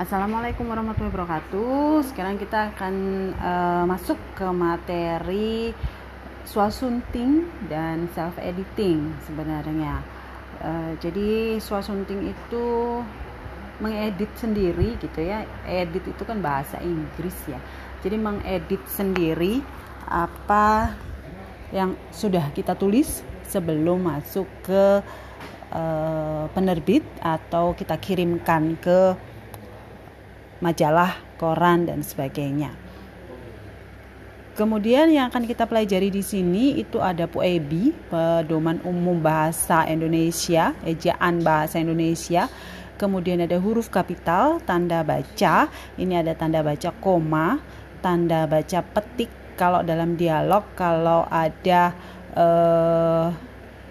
[0.00, 2.08] Assalamualaikum warahmatullahi wabarakatuh.
[2.08, 2.94] Sekarang kita akan
[3.36, 5.76] uh, masuk ke materi
[6.48, 10.00] swasunting dan self editing sebenarnya.
[10.64, 12.64] Uh, jadi swasunting itu
[13.76, 15.44] mengedit sendiri gitu ya.
[15.68, 17.60] Edit itu kan bahasa Inggris ya.
[18.00, 19.60] Jadi mengedit sendiri
[20.08, 20.96] apa
[21.76, 25.04] yang sudah kita tulis sebelum masuk ke
[25.76, 29.28] uh, penerbit atau kita kirimkan ke
[30.60, 32.72] majalah, koran dan sebagainya.
[34.60, 41.40] Kemudian yang akan kita pelajari di sini itu ada PUEBI, pedoman umum bahasa Indonesia, ejaan
[41.40, 42.44] bahasa Indonesia.
[43.00, 47.56] Kemudian ada huruf kapital, tanda baca, ini ada tanda baca koma,
[48.04, 51.96] tanda baca petik kalau dalam dialog, kalau ada
[52.36, 53.26] eh,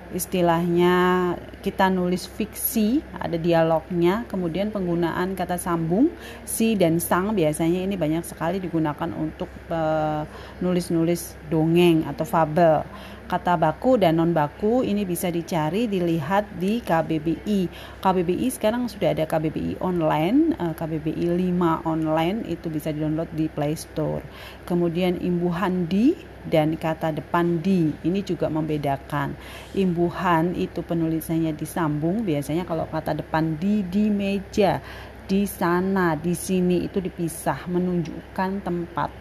[0.09, 6.09] istilahnya kita nulis fiksi ada dialognya kemudian penggunaan kata sambung
[6.47, 10.25] si dan sang biasanya ini banyak sekali digunakan untuk uh,
[10.65, 12.81] nulis-nulis dongeng atau fabel
[13.29, 17.69] kata baku dan non baku ini bisa dicari dilihat di KBBI
[18.01, 23.45] KBBI sekarang sudah ada KBBI online uh, KBBI 5 online itu bisa di download di
[23.45, 24.25] Play Store.
[24.65, 29.37] Kemudian imbuhan di dan kata depan di ini juga membedakan.
[29.77, 34.81] Imbuhan itu penulisannya disambung biasanya kalau kata depan di di meja
[35.29, 39.11] di sana di sini itu dipisah menunjukkan tempat.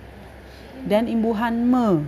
[0.87, 2.07] Dan imbuhan me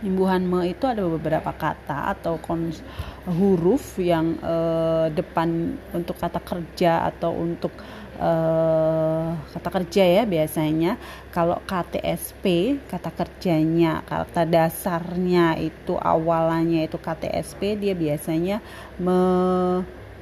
[0.00, 2.80] imbuhan me itu ada beberapa kata atau kons
[3.28, 7.72] huruf yang eh, depan untuk kata kerja atau untuk
[8.20, 11.00] uh, kata kerja ya biasanya.
[11.32, 18.60] Kalau KTSP kata kerjanya kata dasarnya itu awalannya itu KTSP dia biasanya
[19.00, 20.20] melebur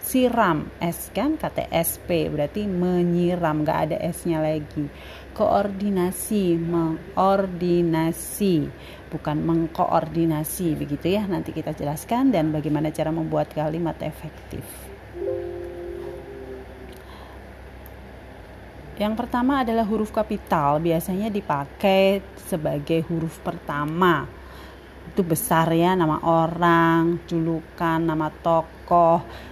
[0.00, 4.88] siram S kan KTSP berarti menyiram nggak ada S-nya lagi
[5.40, 8.68] koordinasi mengordinasi
[9.08, 14.60] bukan mengkoordinasi begitu ya nanti kita jelaskan dan bagaimana cara membuat kalimat efektif
[19.00, 24.28] Yang pertama adalah huruf kapital, biasanya dipakai sebagai huruf pertama.
[25.08, 28.79] Itu besar ya, nama orang, julukan, nama tokoh.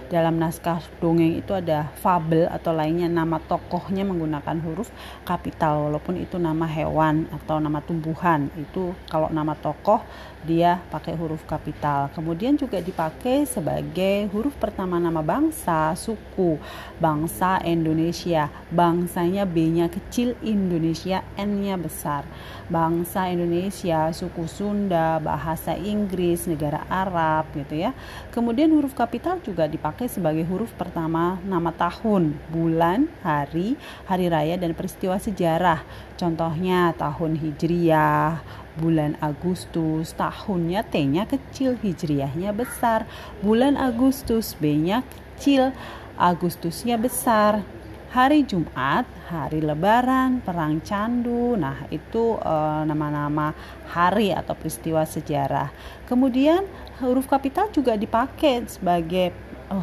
[0.09, 4.89] Dalam naskah dongeng itu ada fabel atau lainnya nama tokohnya menggunakan huruf
[5.21, 8.49] kapital walaupun itu nama hewan atau nama tumbuhan.
[8.57, 10.01] Itu kalau nama tokoh
[10.41, 12.09] dia pakai huruf kapital.
[12.17, 16.57] Kemudian juga dipakai sebagai huruf pertama nama bangsa, suku,
[16.97, 18.49] bangsa Indonesia.
[18.73, 22.25] Bangsanya B-nya kecil, Indonesia N-nya besar.
[22.65, 27.93] Bangsa Indonesia, suku Sunda, bahasa Inggris, negara Arab gitu ya.
[28.33, 33.77] Kemudian huruf kapital juga dipakai sebagai huruf pertama nama tahun, bulan, hari,
[34.09, 35.85] hari raya dan peristiwa sejarah.
[36.17, 38.41] Contohnya tahun Hijriah,
[38.81, 43.05] bulan Agustus tahunnya T-nya kecil hijriahnya besar.
[43.43, 45.05] Bulan Agustus B-nya
[45.37, 45.75] kecil
[46.17, 47.61] Agustusnya besar.
[48.09, 51.53] Hari Jumat hari Lebaran perang candu.
[51.53, 53.53] Nah itu nama nama-nama
[53.93, 55.69] hari atau peristiwa sejarah.
[56.09, 56.65] Kemudian
[56.99, 59.31] huruf kapital juga dipakai sebagai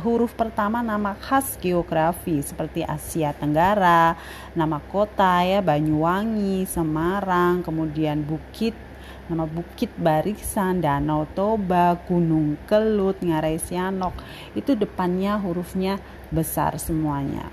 [0.02, 4.18] huruf pertama nama khas geografi seperti Asia Tenggara,
[4.52, 8.74] nama kota ya Banyuwangi, Semarang, kemudian bukit
[9.26, 14.14] nama Bukit Barisan, Danau Toba, Gunung Kelut, Ngarai Sianok
[14.54, 15.98] itu depannya hurufnya
[16.30, 17.50] besar semuanya.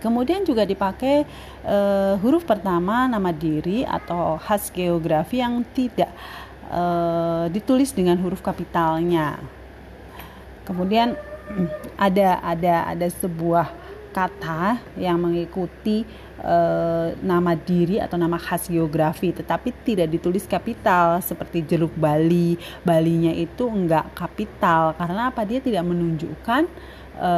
[0.00, 1.22] Kemudian juga dipakai
[1.62, 6.10] uh, huruf pertama nama diri atau khas geografi yang tidak
[6.72, 9.38] uh, ditulis dengan huruf kapitalnya.
[10.64, 11.14] Kemudian
[12.00, 16.04] ada ada ada sebuah kata yang mengikuti
[16.38, 16.56] e,
[17.24, 22.60] nama diri atau nama khas geografi tetapi tidak ditulis kapital seperti jeruk Bali.
[22.84, 25.48] Balinya itu enggak kapital karena apa?
[25.48, 26.62] Dia tidak menunjukkan
[27.16, 27.32] e,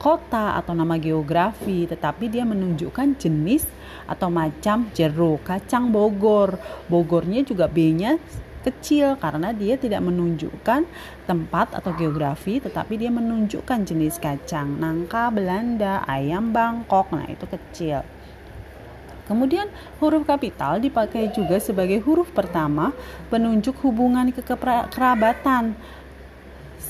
[0.00, 3.68] kota atau nama geografi tetapi dia menunjukkan jenis
[4.08, 5.44] atau macam jeruk.
[5.44, 6.56] Kacang Bogor.
[6.88, 8.16] Bogornya juga B-nya
[8.66, 10.82] kecil karena dia tidak menunjukkan
[11.30, 17.14] tempat atau geografi tetapi dia menunjukkan jenis kacang nangka Belanda ayam Bangkok.
[17.14, 18.02] Nah itu kecil.
[19.26, 19.66] Kemudian
[19.98, 22.94] huruf kapital dipakai juga sebagai huruf pertama
[23.26, 25.74] penunjuk hubungan kekerabatan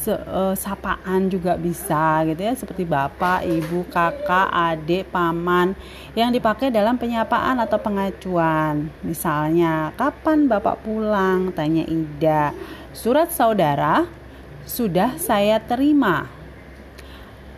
[0.06, 5.75] se, uh, sapaan juga bisa gitu ya seperti bapak, ibu, kakak, adik, paman
[6.14, 8.87] yang dipakai dalam penyapaan atau pengacuan.
[9.03, 11.50] Misalnya, kapan bapak pulang?
[11.50, 12.55] Tanya Ida.
[12.94, 14.06] Surat saudara
[14.62, 16.31] sudah saya terima.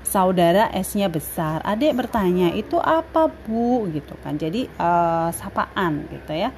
[0.08, 1.60] saudara S-nya besar.
[1.68, 4.40] Adik bertanya, "Itu apa, Bu?" gitu kan.
[4.40, 6.48] Jadi uh, sapaan gitu ya.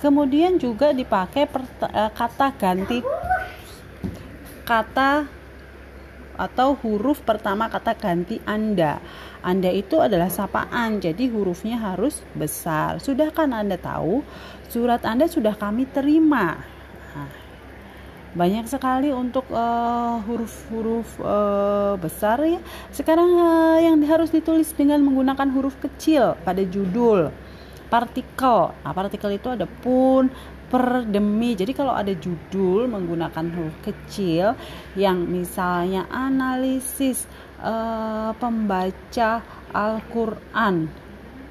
[0.00, 3.04] Kemudian juga dipakai uh, kata ganti
[4.68, 5.24] kata
[6.36, 9.00] atau huruf pertama kata ganti Anda.
[9.40, 13.00] Anda itu adalah sapaan, jadi hurufnya harus besar.
[13.00, 14.20] Sudah kan Anda tahu?
[14.68, 16.60] Surat Anda sudah kami terima.
[17.16, 17.32] Nah,
[18.36, 22.60] banyak sekali untuk eh, huruf-huruf uh, uh, besar ya.
[22.92, 27.32] Sekarang uh, yang harus ditulis dengan menggunakan huruf kecil pada judul
[27.88, 28.70] partikel.
[28.84, 30.28] Nah, partikel itu ada pun,
[30.68, 31.56] per, demi.
[31.56, 34.52] Jadi kalau ada judul menggunakan huruf kecil
[34.94, 37.24] yang misalnya analisis
[37.60, 39.42] uh, pembaca
[39.72, 41.07] Al-Qur'an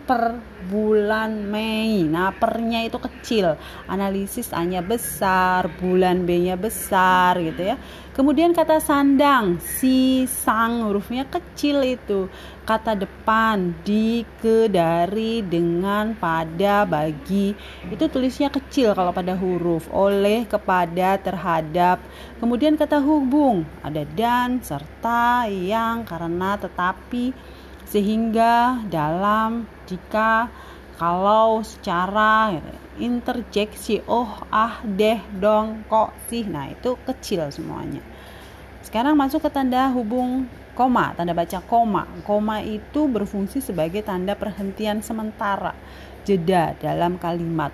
[0.07, 0.39] per
[0.71, 2.07] bulan Mei.
[2.07, 3.59] Nah, pernya itu kecil.
[3.91, 7.75] Analisis A-nya besar, bulan B-nya besar gitu ya.
[8.15, 12.25] Kemudian kata sandang, si sang hurufnya kecil itu.
[12.65, 17.53] Kata depan, di, ke, dari, dengan, pada, bagi.
[17.91, 19.85] Itu tulisnya kecil kalau pada huruf.
[19.93, 22.01] Oleh, kepada, terhadap.
[22.41, 27.31] Kemudian kata hubung, ada dan, serta, yang, karena, tetapi,
[27.85, 30.51] sehingga dalam jika
[30.97, 32.57] kalau secara
[32.97, 36.43] interjeksi oh ah deh dong kok sih.
[36.43, 38.01] Nah itu kecil semuanya.
[38.81, 42.09] Sekarang masuk ke tanda hubung koma tanda baca koma.
[42.25, 45.77] Koma itu berfungsi sebagai tanda perhentian sementara
[46.25, 47.69] jeda dalam kalimat.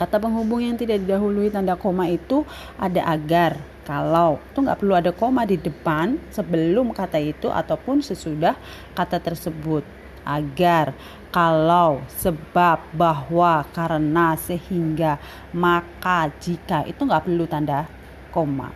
[0.00, 2.48] Kata penghubung yang tidak didahului tanda koma itu
[2.80, 4.40] ada agar kalau.
[4.40, 8.56] Itu nggak perlu ada koma di depan sebelum kata itu ataupun sesudah
[8.96, 10.92] kata tersebut agar
[11.30, 15.22] kalau sebab bahwa karena sehingga
[15.54, 17.86] maka jika itu nggak perlu tanda
[18.34, 18.74] koma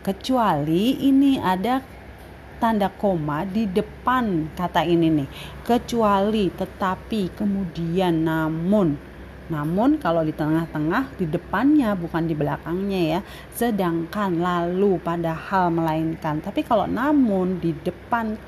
[0.00, 1.84] kecuali ini ada
[2.56, 5.28] tanda koma di depan kata ini nih
[5.64, 9.10] kecuali tetapi kemudian namun
[9.50, 13.20] namun kalau di tengah-tengah di depannya bukan di belakangnya ya.
[13.50, 16.38] Sedangkan lalu padahal melainkan.
[16.38, 18.38] Tapi kalau namun di depan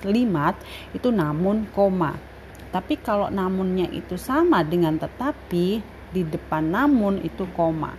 [0.00, 0.54] kalimat
[0.94, 2.16] itu namun koma.
[2.68, 5.66] Tapi kalau namunnya itu sama dengan tetapi
[6.12, 7.96] di depan namun itu koma.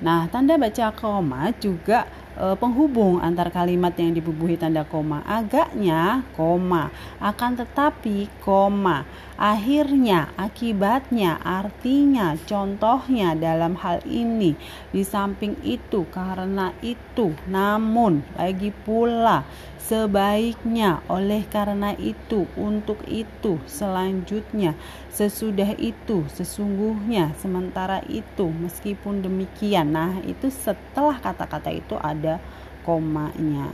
[0.00, 5.22] Nah, tanda baca koma juga e, penghubung antar kalimat yang dibubuhi tanda koma.
[5.26, 9.08] Agaknya koma, akan tetapi koma.
[9.40, 14.52] Akhirnya, akibatnya, artinya, contohnya dalam hal ini.
[14.92, 19.48] Di samping itu, karena itu, namun, lagi pula,
[19.80, 24.76] sebaiknya, oleh karena itu, untuk itu, selanjutnya,
[25.08, 29.96] sesudah itu, sesungguhnya, sementara itu, meskipun demikian.
[29.96, 32.38] Nah, itu setelah kata-kata itu ada
[32.84, 33.72] komanya.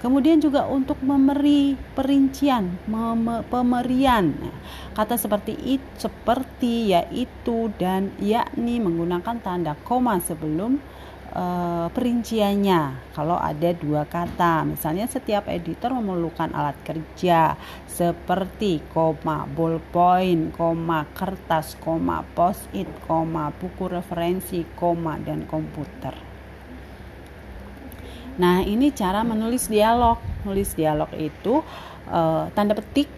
[0.00, 2.80] Kemudian juga untuk memberi perincian,
[3.52, 4.32] pemerian.
[4.96, 10.80] Kata seperti itu, seperti yaitu dan yakni menggunakan tanda koma sebelum
[11.34, 13.12] uh, perinciannya.
[13.14, 17.54] Kalau ada dua kata, misalnya setiap editor memerlukan alat kerja
[17.90, 26.16] seperti koma ballpoint, koma kertas, koma post-it, koma buku referensi, koma dan komputer.
[28.40, 30.16] Nah, ini cara menulis dialog.
[30.48, 31.60] Nulis dialog itu
[32.08, 33.10] uh, tanda petik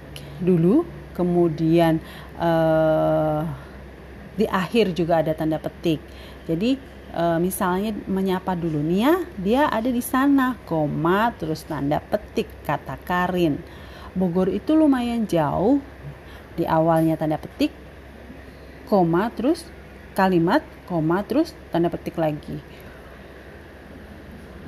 [0.43, 0.83] dulu,
[1.15, 2.03] kemudian
[2.43, 3.47] uh,
[4.37, 6.01] di akhir juga ada tanda petik.
[6.49, 6.77] Jadi
[7.12, 13.61] uh, misalnya menyapa dulu Nia, dia ada di sana, koma terus tanda petik kata Karin.
[14.12, 15.81] Bogor itu lumayan jauh.
[16.53, 17.73] Di awalnya tanda petik,
[18.85, 19.65] koma terus
[20.12, 22.61] kalimat, koma terus tanda petik lagi.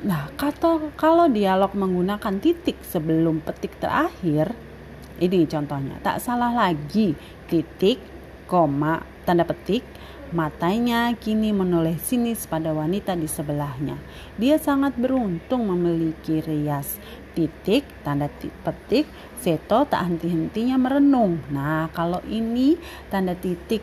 [0.05, 4.53] Nah, kata kalau dialog menggunakan titik sebelum petik terakhir,
[5.21, 6.01] ini contohnya.
[6.01, 7.17] Tak salah lagi,
[7.49, 8.01] titik,
[8.47, 9.85] koma, tanda petik,
[10.35, 13.97] matanya kini menoleh sinis pada wanita di sebelahnya.
[14.41, 16.99] Dia sangat beruntung memiliki rias.
[17.35, 18.31] Titik, tanda
[18.63, 19.11] petik,
[19.43, 21.43] Seto tak henti-hentinya merenung.
[21.51, 22.79] Nah, kalau ini
[23.11, 23.83] tanda titik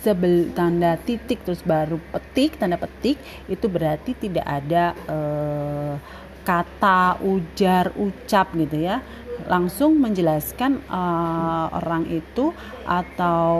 [0.00, 3.20] sebel tanda titik terus baru petik tanda petik
[3.52, 5.94] itu berarti tidak ada eh,
[6.40, 9.04] kata ujar ucap gitu ya
[9.48, 12.52] langsung menjelaskan uh, orang itu
[12.84, 13.52] atau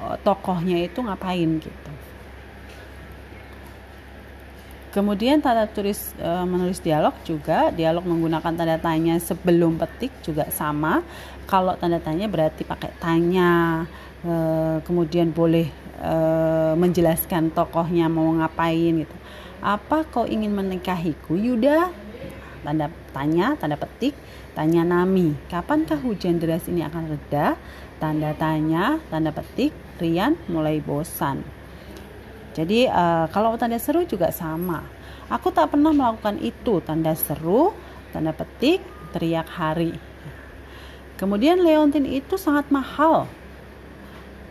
[0.00, 1.90] uh, tokohnya itu ngapain gitu.
[4.92, 11.00] Kemudian tanda tulis e, menulis dialog juga dialog menggunakan tanda tanya sebelum petik juga sama.
[11.48, 13.88] Kalau tanda tanya berarti pakai tanya,
[14.22, 15.66] Eh, kemudian boleh
[15.98, 19.16] uh, menjelaskan tokohnya mau ngapain gitu
[19.58, 21.90] Apa kau ingin menikahiku, Yuda?
[22.62, 24.14] Tanda tanya, tanda petik,
[24.52, 25.34] tanya Nami.
[25.48, 27.56] Kapankah hujan deras ini akan reda?
[28.02, 29.70] Tanda tanya, tanda petik,
[30.02, 31.46] Rian mulai bosan.
[32.52, 34.84] Jadi uh, kalau tanda seru juga sama.
[35.32, 36.84] Aku tak pernah melakukan itu.
[36.84, 37.72] Tanda seru,
[38.12, 38.84] tanda petik,
[39.16, 39.96] teriak hari.
[41.16, 43.30] Kemudian leontin itu sangat mahal.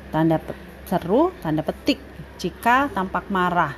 [0.09, 0.39] Tanda
[0.87, 1.99] seru, tanda petik.
[2.41, 3.75] Jika tampak marah.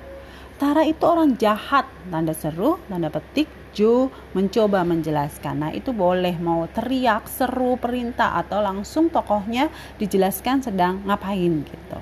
[0.61, 1.89] Tara itu orang jahat.
[2.07, 3.49] Tanda seru, tanda petik.
[3.73, 5.65] Jo mencoba menjelaskan.
[5.65, 11.99] Nah, itu boleh mau teriak, seru, perintah atau langsung tokohnya dijelaskan sedang ngapain gitu.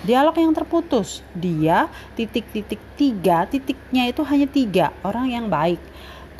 [0.00, 5.80] Dialog yang terputus, dia titik-titik tiga, titiknya itu hanya tiga, orang yang baik.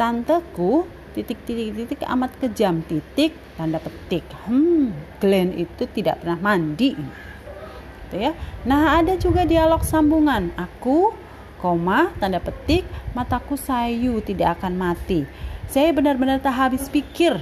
[0.00, 8.32] Tanteku titik-titik-titik amat kejam titik tanda petik hmm Glenn itu tidak pernah mandi gitu ya
[8.62, 11.10] nah ada juga dialog sambungan aku
[11.58, 12.86] koma tanda petik
[13.16, 15.26] mataku sayu tidak akan mati
[15.70, 17.38] saya benar-benar tak habis pikir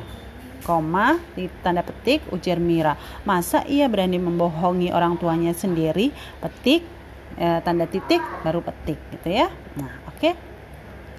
[0.64, 6.84] koma di tanda petik ujar Mira masa ia berani membohongi orang tuanya sendiri petik
[7.40, 9.48] eh, tanda titik baru petik gitu ya
[9.78, 10.34] nah oke okay.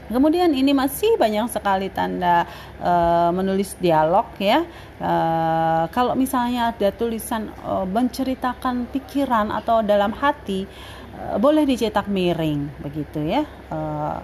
[0.10, 2.50] Kemudian ini masih banyak sekali tanda
[2.82, 4.66] uh, menulis dialog ya.
[4.98, 10.66] Uh, kalau misalnya ada tulisan uh, menceritakan pikiran atau dalam hati,
[11.14, 13.46] uh, boleh dicetak miring begitu ya.
[13.70, 14.18] Uh,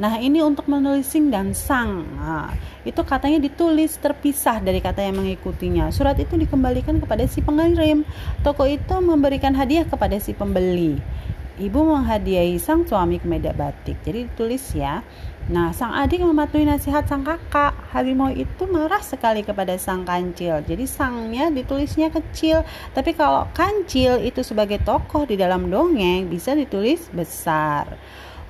[0.00, 2.06] Nah, ini untuk menulis sing dan sang.
[2.16, 2.52] Nah,
[2.86, 5.92] itu katanya ditulis terpisah dari kata yang mengikutinya.
[5.92, 8.06] Surat itu dikembalikan kepada si pengirim.
[8.40, 10.96] Toko itu memberikan hadiah kepada si pembeli
[11.60, 14.00] ibu menghadiahi sang suami kemeja batik.
[14.02, 15.04] Jadi ditulis ya.
[15.50, 17.74] Nah, sang adik mematuhi nasihat sang kakak.
[17.94, 20.62] Harimau itu marah sekali kepada sang kancil.
[20.64, 22.66] Jadi sangnya ditulisnya kecil.
[22.94, 27.98] Tapi kalau kancil itu sebagai tokoh di dalam dongeng bisa ditulis besar.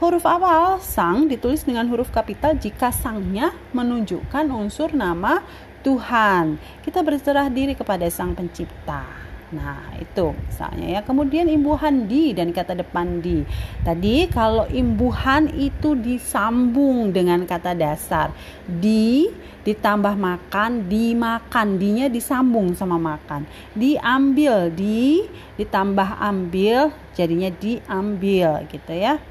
[0.03, 5.47] Huruf awal sang ditulis dengan huruf kapital jika sangnya menunjukkan unsur nama
[5.87, 6.59] Tuhan.
[6.83, 9.07] Kita berserah diri kepada sang pencipta.
[9.55, 11.01] Nah, itu misalnya ya.
[11.07, 13.47] Kemudian imbuhan di dan kata depan di.
[13.87, 18.35] Tadi kalau imbuhan itu disambung dengan kata dasar.
[18.67, 19.31] Di
[19.63, 21.79] ditambah makan, dimakan.
[21.79, 23.47] Dinya disambung sama makan.
[23.79, 25.23] Diambil, di
[25.55, 29.23] ditambah ambil jadinya diambil gitu ya.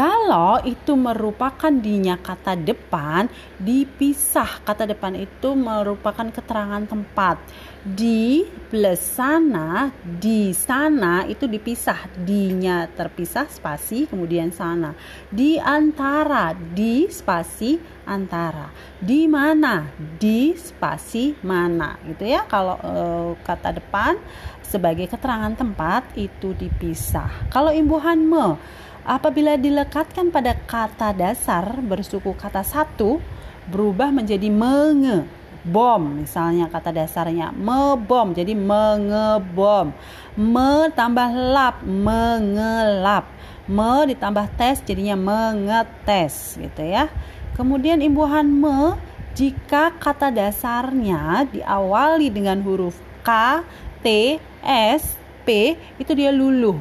[0.00, 3.28] Kalau itu merupakan dinya kata depan,
[3.60, 4.64] dipisah.
[4.64, 7.36] Kata depan itu merupakan keterangan tempat.
[7.84, 12.16] Di plus sana, di sana itu dipisah.
[12.16, 14.96] Dinya terpisah spasi kemudian sana.
[15.28, 17.76] Di antara, di spasi
[18.08, 18.72] antara.
[18.96, 19.84] Di mana?
[20.16, 22.00] Di spasi mana.
[22.08, 22.48] Gitu ya.
[22.48, 22.92] Kalau e,
[23.44, 24.16] kata depan
[24.64, 27.52] sebagai keterangan tempat itu dipisah.
[27.52, 28.56] Kalau imbuhan me
[29.10, 33.18] Apabila dilekatkan pada kata dasar bersuku kata satu
[33.66, 35.26] berubah menjadi menge
[35.66, 36.22] bom.
[36.22, 38.38] Misalnya kata dasarnya mebom.
[38.38, 39.90] Jadi mengebom.
[40.38, 43.26] Me tambah lap mengelap.
[43.66, 47.10] Me ditambah tes jadinya mengetes gitu ya.
[47.58, 48.94] Kemudian imbuhan me
[49.34, 52.94] jika kata dasarnya diawali dengan huruf
[53.26, 53.58] K,
[54.06, 56.78] T, S, P itu dia luluh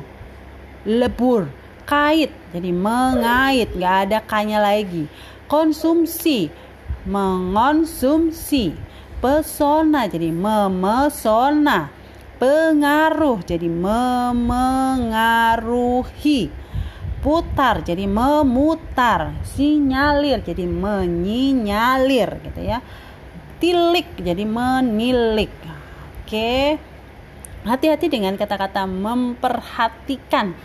[0.86, 1.59] lebur
[1.90, 5.10] kait jadi mengait nggak ada kanya lagi.
[5.50, 6.54] Konsumsi.
[7.10, 8.78] Mengonsumsi.
[9.18, 11.90] Pesona jadi memesona.
[12.38, 14.70] Pengaruh jadi memengaruhi.
[17.20, 19.34] Putar jadi memutar.
[19.42, 22.86] Sinyalir jadi menyinyalir gitu ya.
[23.58, 25.50] Tilik jadi menilik.
[26.22, 26.78] Oke.
[27.66, 30.56] Hati-hati dengan kata-kata memperhatikan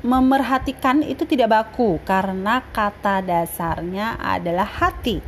[0.00, 5.20] memerhatikan itu tidak baku karena kata dasarnya adalah hati.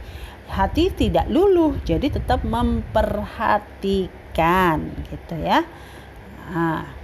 [0.53, 5.65] Hati tidak luluh, jadi tetap memperhatikan gitu ya.
[6.53, 7.01] Nah,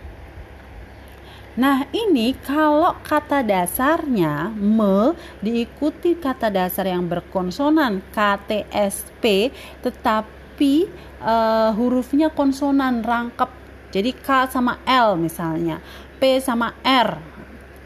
[1.59, 9.51] Nah, ini kalau kata dasarnya me diikuti kata dasar yang berkonsonan KTSP
[9.83, 10.87] tetapi
[11.19, 13.51] uh, hurufnya konsonan rangkap.
[13.91, 15.83] Jadi K sama L misalnya,
[16.23, 17.38] P sama R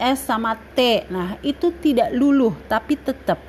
[0.03, 1.07] S sama T.
[1.07, 3.39] Nah, itu tidak luluh tapi tetap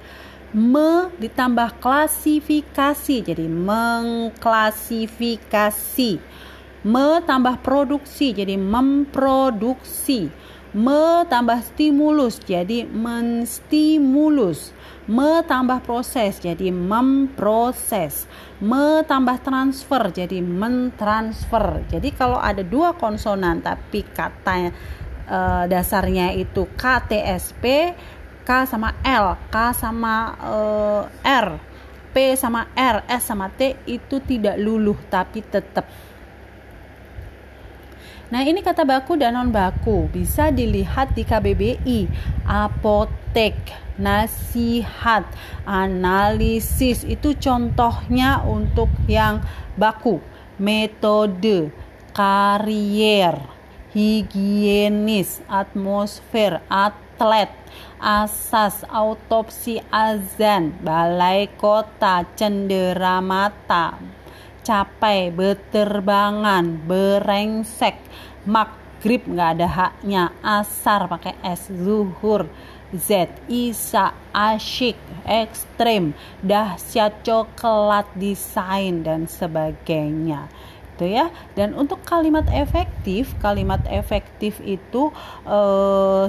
[0.54, 3.26] me ditambah klasifikasi.
[3.26, 6.22] Jadi mengklasifikasi.
[6.86, 10.30] Me tambah produksi jadi memproduksi.
[10.74, 14.72] Me tambah stimulus jadi menstimulus.
[15.06, 18.26] Me tambah proses jadi memproses.
[18.62, 21.82] Me tambah transfer jadi mentransfer.
[21.90, 24.72] Jadi kalau ada dua konsonan tapi katanya
[25.28, 27.94] uh, dasarnya itu KTSP
[28.44, 31.48] K sama L K sama uh, R
[32.14, 35.88] P sama R S sama T itu tidak luluh tapi tetap
[38.32, 40.10] Nah, ini kata baku dan non baku.
[40.10, 42.10] Bisa dilihat di KBBI,
[42.42, 43.54] apotek,
[43.94, 45.22] nasihat,
[45.62, 47.06] analisis.
[47.06, 49.38] Itu contohnya untuk yang
[49.78, 50.18] baku,
[50.58, 51.70] metode,
[52.10, 53.38] karier,
[53.94, 57.54] higienis, atmosfer, atlet,
[58.02, 63.94] asas, autopsi azan, balai kota, cenderamata,
[64.66, 67.94] capai, beterbangan, berengsek,
[68.42, 72.50] maghrib nggak ada haknya, asar pakai S, zuhur,
[72.94, 80.50] Z, Isa, asyik, ekstrim, dahsyat coklat, desain, dan sebagainya
[80.94, 81.34] gitu ya.
[81.58, 85.10] Dan untuk kalimat efektif, kalimat efektif itu
[85.42, 85.58] e,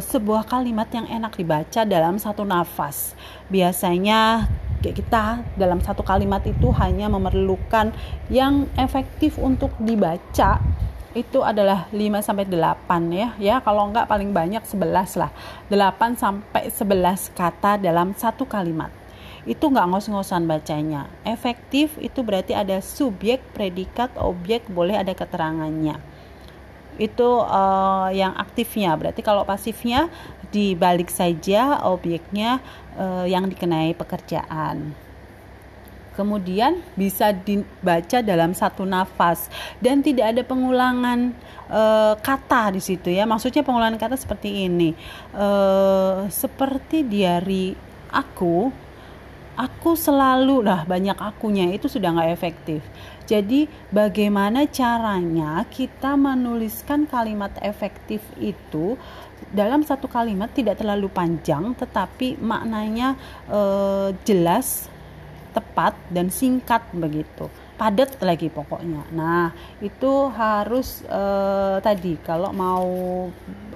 [0.02, 3.14] sebuah kalimat yang enak dibaca dalam satu nafas.
[3.54, 4.50] Biasanya
[4.82, 7.90] kita dalam satu kalimat itu hanya memerlukan
[8.30, 10.62] yang efektif untuk dibaca
[11.16, 13.30] itu adalah 5 sampai 8 ya.
[13.40, 15.32] Ya, kalau enggak paling banyak 11 lah.
[15.72, 19.05] 8 sampai 11 kata dalam satu kalimat.
[19.46, 21.06] Itu enggak ngos-ngosan bacanya.
[21.22, 26.02] Efektif itu berarti ada subjek, predikat, objek, boleh ada keterangannya.
[26.98, 28.98] Itu uh, yang aktifnya.
[28.98, 30.10] Berarti kalau pasifnya
[30.50, 32.58] dibalik saja objeknya
[32.98, 35.06] uh, yang dikenai pekerjaan
[36.16, 39.52] kemudian bisa dibaca dalam satu nafas
[39.84, 41.36] dan tidak ada pengulangan
[41.68, 41.82] e,
[42.24, 44.96] kata di situ ya maksudnya pengulangan kata seperti ini
[45.36, 45.48] e,
[46.32, 47.76] seperti diari
[48.16, 48.85] aku
[49.56, 52.82] aku selalu lah banyak akunya itu sudah nggak efektif.
[53.26, 58.94] Jadi bagaimana caranya kita menuliskan kalimat efektif itu
[59.50, 63.18] dalam satu kalimat tidak terlalu panjang tetapi maknanya
[63.50, 63.62] e,
[64.28, 64.92] jelas
[65.58, 69.04] tepat dan singkat begitu padat lagi pokoknya.
[69.12, 69.52] Nah,
[69.84, 72.88] itu harus uh, tadi kalau mau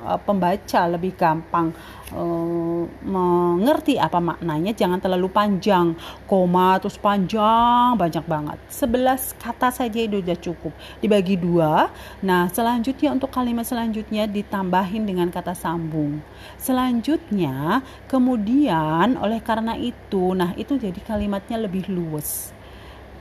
[0.04, 1.76] uh, pembaca lebih gampang
[2.16, 5.94] uh, mengerti apa maknanya, jangan terlalu panjang,
[6.26, 8.58] koma terus panjang banyak banget.
[8.72, 10.74] 11 kata saja itu sudah cukup.
[11.04, 11.92] Dibagi dua.
[12.24, 16.24] Nah, selanjutnya untuk kalimat selanjutnya ditambahin dengan kata sambung.
[16.56, 22.59] Selanjutnya, kemudian oleh karena itu, nah itu jadi kalimatnya lebih luwes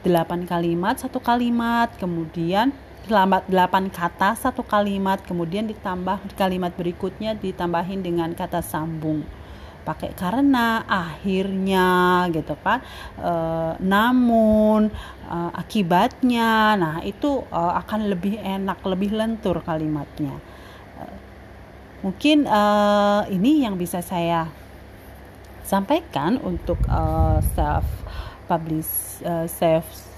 [0.09, 2.73] 8 kalimat satu kalimat kemudian
[3.09, 9.25] selamat 8 kata satu kalimat kemudian ditambah kalimat berikutnya ditambahin dengan kata sambung.
[9.89, 11.89] Pakai karena akhirnya
[12.29, 12.85] gitu kan.
[13.17, 13.33] E,
[13.81, 14.93] namun
[15.25, 20.37] e, akibatnya nah itu e, akan lebih enak lebih lentur kalimatnya.
[21.01, 21.03] E,
[22.05, 22.63] mungkin e,
[23.33, 24.53] ini yang bisa saya
[25.65, 27.03] sampaikan untuk e,
[27.57, 27.89] self
[28.49, 30.09] publish uh, self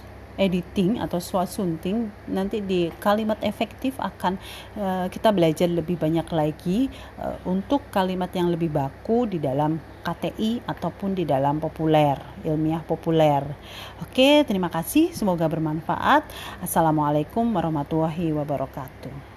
[0.41, 4.41] editing atau swasunting nanti di kalimat efektif akan
[4.81, 6.89] uh, kita belajar lebih banyak lagi
[7.21, 13.45] uh, untuk kalimat yang lebih baku di dalam KTI ataupun di dalam populer ilmiah populer.
[14.01, 15.13] Oke, terima kasih.
[15.13, 16.25] Semoga bermanfaat.
[16.65, 19.30] Assalamualaikum warahmatullahi wabarakatuh.